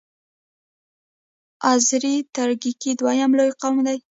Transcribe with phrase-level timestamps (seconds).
[1.71, 3.97] آذری ترکګي دویم لوی قوم دی.